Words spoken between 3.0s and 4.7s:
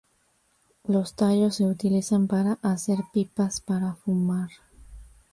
pipas para fumar.